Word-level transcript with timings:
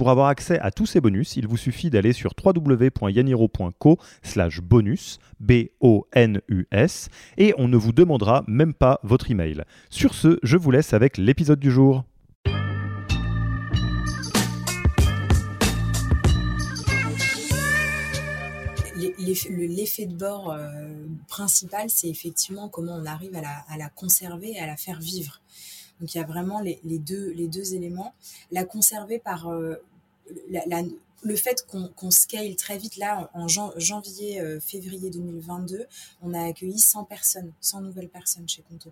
Pour 0.00 0.08
avoir 0.08 0.28
accès 0.28 0.58
à 0.60 0.70
tous 0.70 0.86
ces 0.86 1.02
bonus, 1.02 1.36
il 1.36 1.46
vous 1.46 1.58
suffit 1.58 1.90
d'aller 1.90 2.14
sur 2.14 2.32
www.yaniro.co 2.42 3.98
slash 4.22 4.62
bonus, 4.62 5.18
B-O-N-U-S, 5.40 7.10
et 7.36 7.52
on 7.58 7.68
ne 7.68 7.76
vous 7.76 7.92
demandera 7.92 8.42
même 8.48 8.72
pas 8.72 8.98
votre 9.02 9.30
email. 9.30 9.62
Sur 9.90 10.14
ce, 10.14 10.38
je 10.42 10.56
vous 10.56 10.70
laisse 10.70 10.94
avec 10.94 11.18
l'épisode 11.18 11.60
du 11.60 11.70
jour. 11.70 12.04
L'effet 18.96 20.06
de 20.06 20.14
bord 20.14 20.50
euh, 20.50 20.94
principal, 21.28 21.90
c'est 21.90 22.08
effectivement 22.08 22.70
comment 22.70 22.94
on 22.94 23.04
arrive 23.04 23.36
à 23.36 23.42
la, 23.42 23.64
à 23.68 23.76
la 23.76 23.90
conserver, 23.90 24.58
à 24.58 24.66
la 24.66 24.78
faire 24.78 24.98
vivre. 24.98 25.42
Donc 26.00 26.14
il 26.14 26.18
y 26.18 26.20
a 26.20 26.26
vraiment 26.26 26.60
les, 26.60 26.80
deux, 26.98 27.74
éléments. 27.74 28.14
La 28.50 28.64
conserver 28.64 29.18
par 29.18 29.48
euh, 29.48 29.76
le 31.22 31.36
fait 31.36 31.66
qu'on 31.66 32.10
scale 32.10 32.56
très 32.56 32.78
vite, 32.78 32.96
là, 32.96 33.30
en 33.34 33.46
janvier, 33.48 34.40
euh, 34.40 34.58
février 34.60 35.10
2022, 35.10 35.84
on 36.22 36.32
a 36.32 36.46
accueilli 36.46 36.78
100 36.78 37.04
personnes, 37.04 37.52
100 37.60 37.82
nouvelles 37.82 38.08
personnes 38.08 38.48
chez 38.48 38.62
Conto. 38.62 38.90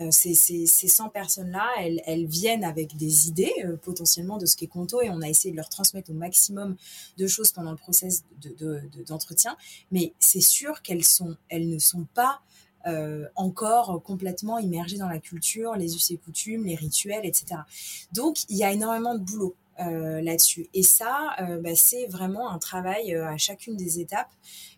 Euh, 0.00 0.10
ces, 0.10 0.34
100 0.34 1.10
personnes-là, 1.10 1.68
elles, 1.78 2.26
viennent 2.26 2.64
avec 2.64 2.96
des 2.96 3.28
idées 3.28 3.52
potentiellement 3.82 4.38
de 4.38 4.46
ce 4.46 4.56
qu'est 4.56 4.66
Conto 4.66 5.02
et 5.02 5.10
on 5.10 5.20
a 5.20 5.28
essayé 5.28 5.52
de 5.52 5.56
leur 5.56 5.68
transmettre 5.68 6.10
au 6.10 6.14
maximum 6.14 6.76
de 7.18 7.26
choses 7.26 7.52
pendant 7.52 7.72
le 7.72 7.76
process 7.76 8.24
d'entretien. 9.06 9.56
mais 9.90 10.14
c'est 10.18 10.40
sûr 10.40 10.80
qu'elles 10.80 11.04
ne 11.52 11.78
sont 11.78 12.06
pas 12.14 12.40
encore 13.36 14.02
complètement 14.02 14.58
immergées 14.58 14.98
dans 14.98 15.08
la 15.08 15.18
culture, 15.18 15.74
les 15.74 15.94
us 15.94 16.10
et 16.10 16.16
coutumes, 16.16 16.64
les 16.64 16.74
rituels, 16.74 17.24
etc. 17.24 17.62
Donc, 18.12 18.44
il 18.48 18.56
y 18.56 18.64
a 18.64 18.72
énormément 18.72 19.14
de 19.14 19.20
boulot. 19.20 19.54
Euh, 19.80 20.20
là-dessus. 20.20 20.68
Et 20.74 20.82
ça, 20.82 21.34
euh, 21.40 21.58
bah, 21.58 21.74
c'est 21.74 22.04
vraiment 22.04 22.50
un 22.50 22.58
travail 22.58 23.14
euh, 23.14 23.26
à 23.26 23.38
chacune 23.38 23.76
des 23.76 23.98
étapes. 23.98 24.30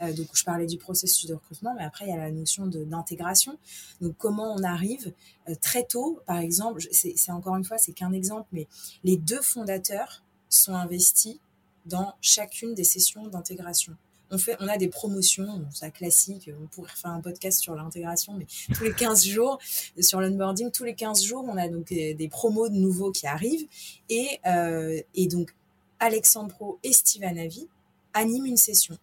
donc, 0.00 0.28
je 0.32 0.44
parlais 0.44 0.66
du 0.66 0.78
processus 0.78 1.26
de 1.26 1.34
recrutement, 1.34 1.74
mais 1.74 1.84
après, 1.84 2.06
il 2.06 2.10
y 2.10 2.14
a 2.14 2.16
la 2.16 2.30
notion 2.30 2.66
d'intégration. 2.66 3.58
Donc, 4.00 4.14
comment 4.16 4.54
on 4.54 4.62
arrive 4.62 5.12
très 5.60 5.84
tôt, 5.84 6.20
par 6.26 6.38
exemple, 6.38 6.82
c'est 6.92 7.32
encore 7.32 7.56
une 7.56 7.64
fois, 7.64 7.78
c'est 7.78 7.92
qu'un 7.92 8.12
exemple, 8.12 8.46
mais 8.52 8.68
les 9.04 9.16
deux 9.16 9.40
fondateurs 9.40 10.22
sont 10.48 10.74
investis 10.74 11.38
dans 11.86 12.14
chacune 12.20 12.74
des 12.74 12.84
sessions 12.84 13.26
d'intégration 13.26 13.96
on, 14.30 14.38
fait, 14.38 14.56
on 14.60 14.68
a 14.68 14.76
des 14.76 14.88
promotions, 14.88 15.64
ça 15.72 15.90
classique, 15.90 16.50
on 16.62 16.66
pourrait 16.66 16.90
faire 16.94 17.12
un 17.12 17.20
podcast 17.20 17.60
sur 17.60 17.74
l'intégration, 17.74 18.34
mais 18.34 18.46
tous 18.74 18.84
les 18.84 18.92
15 18.92 19.24
jours, 19.26 19.58
sur 20.00 20.20
l'onboarding, 20.20 20.70
tous 20.70 20.84
les 20.84 20.94
15 20.94 21.22
jours, 21.24 21.44
on 21.46 21.56
a 21.56 21.68
donc 21.68 21.86
des, 21.88 22.28
promos 22.30 22.68
de 22.68 22.74
nouveaux 22.74 23.12
qui 23.12 23.26
arrivent. 23.26 23.66
Et, 24.08 24.40
euh, 24.46 25.00
et 25.14 25.26
donc, 25.26 25.54
Alexandre 26.00 26.54
Pro 26.54 26.78
et 26.82 26.92
Steven 26.92 27.38
Avi 27.38 27.68
animent 28.12 28.46
une 28.46 28.56
session. 28.56 28.98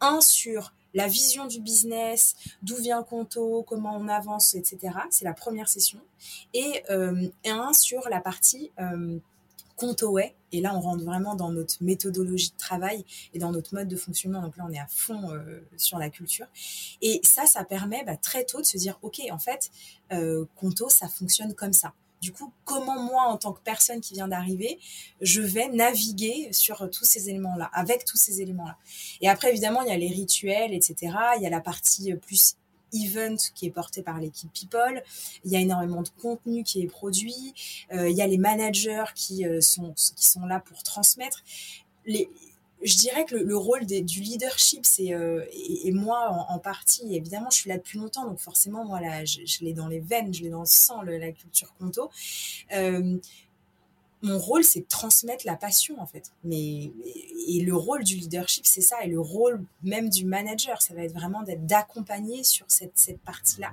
Un 0.00 0.20
sur 0.20 0.72
la 0.94 1.06
vision 1.06 1.46
du 1.46 1.60
business, 1.60 2.34
d'où 2.62 2.76
vient 2.76 3.02
Conto, 3.02 3.64
comment 3.64 3.96
on 3.96 4.08
avance, 4.08 4.54
etc. 4.54 4.94
C'est 5.10 5.24
la 5.24 5.34
première 5.34 5.68
session. 5.68 6.00
Et 6.54 6.82
euh, 6.90 7.28
un 7.44 7.72
sur 7.72 8.08
la 8.08 8.20
partie... 8.20 8.70
Euh, 8.78 9.18
Contoway. 9.78 10.34
Et 10.52 10.60
là, 10.60 10.74
on 10.74 10.80
rentre 10.80 11.04
vraiment 11.04 11.34
dans 11.34 11.50
notre 11.50 11.82
méthodologie 11.82 12.50
de 12.50 12.56
travail 12.56 13.04
et 13.32 13.38
dans 13.38 13.52
notre 13.52 13.74
mode 13.74 13.88
de 13.88 13.96
fonctionnement. 13.96 14.42
Donc 14.42 14.56
là, 14.56 14.64
on 14.68 14.72
est 14.72 14.78
à 14.78 14.86
fond 14.88 15.30
euh, 15.30 15.60
sur 15.76 15.98
la 15.98 16.10
culture. 16.10 16.46
Et 17.00 17.20
ça, 17.22 17.46
ça 17.46 17.64
permet 17.64 18.04
bah, 18.04 18.16
très 18.16 18.44
tôt 18.44 18.60
de 18.60 18.66
se 18.66 18.76
dire, 18.76 18.98
OK, 19.02 19.20
en 19.30 19.38
fait, 19.38 19.70
euh, 20.12 20.44
Conto, 20.56 20.88
ça 20.88 21.08
fonctionne 21.08 21.54
comme 21.54 21.72
ça. 21.72 21.92
Du 22.20 22.32
coup, 22.32 22.52
comment 22.64 23.00
moi, 23.00 23.22
en 23.24 23.36
tant 23.36 23.52
que 23.52 23.60
personne 23.60 24.00
qui 24.00 24.14
vient 24.14 24.26
d'arriver, 24.26 24.80
je 25.20 25.40
vais 25.40 25.68
naviguer 25.68 26.52
sur 26.52 26.90
tous 26.90 27.04
ces 27.04 27.30
éléments-là, 27.30 27.70
avec 27.72 28.04
tous 28.04 28.16
ces 28.16 28.42
éléments-là. 28.42 28.76
Et 29.20 29.28
après, 29.28 29.50
évidemment, 29.50 29.82
il 29.82 29.88
y 29.88 29.92
a 29.92 29.96
les 29.96 30.08
rituels, 30.08 30.74
etc. 30.74 31.14
Il 31.36 31.42
y 31.42 31.46
a 31.46 31.50
la 31.50 31.60
partie 31.60 32.12
plus 32.14 32.56
event 32.92 33.36
qui 33.54 33.66
est 33.66 33.70
porté 33.70 34.02
par 34.02 34.18
l'équipe 34.18 34.50
People. 34.52 35.02
Il 35.44 35.52
y 35.52 35.56
a 35.56 35.60
énormément 35.60 36.02
de 36.02 36.08
contenu 36.20 36.62
qui 36.62 36.82
est 36.82 36.86
produit. 36.86 37.54
Euh, 37.92 38.08
il 38.08 38.16
y 38.16 38.22
a 38.22 38.26
les 38.26 38.38
managers 38.38 39.04
qui 39.14 39.46
euh, 39.46 39.60
sont 39.60 39.92
qui 39.92 40.26
sont 40.26 40.46
là 40.46 40.60
pour 40.60 40.82
transmettre. 40.82 41.42
Je 42.06 42.96
dirais 42.96 43.24
que 43.24 43.34
le, 43.34 43.56
rôle 43.56 43.84
du 43.86 44.20
leadership, 44.20 44.86
c'est 44.86 45.12
euh, 45.12 45.44
et, 45.52 45.90
moi 45.90 46.46
en, 46.48 46.60
partie, 46.60 47.16
évidemment, 47.16 47.50
je 47.50 47.56
suis 47.56 47.70
là 47.70 47.76
depuis 47.76 47.98
longtemps, 47.98 48.24
donc 48.24 48.38
forcément, 48.38 48.84
moi 48.84 49.00
là, 49.00 49.24
je, 49.24 49.64
l'ai 49.64 49.72
dans 49.72 49.88
les 49.88 49.98
veines, 49.98 50.32
je 50.32 50.44
l'ai 50.44 50.50
dans 50.50 50.60
le 50.60 50.66
sang, 50.66 51.02
la 51.02 51.32
culture 51.32 51.74
conto 51.76 52.08
mon 54.22 54.38
rôle, 54.38 54.64
c'est 54.64 54.80
de 54.80 54.86
transmettre 54.88 55.46
la 55.46 55.56
passion, 55.56 56.00
en 56.00 56.06
fait. 56.06 56.32
Mais, 56.44 56.90
et 57.48 57.60
le 57.60 57.74
rôle 57.74 58.04
du 58.04 58.16
leadership, 58.16 58.66
c'est 58.66 58.80
ça. 58.80 59.02
Et 59.04 59.08
le 59.08 59.20
rôle 59.20 59.64
même 59.82 60.08
du 60.08 60.24
manager, 60.24 60.82
ça 60.82 60.94
va 60.94 61.02
être 61.02 61.14
vraiment 61.14 61.42
d'être 61.42 61.66
d'accompagner 61.66 62.44
sur 62.44 62.66
cette, 62.68 62.92
cette 62.96 63.20
partie-là. 63.20 63.72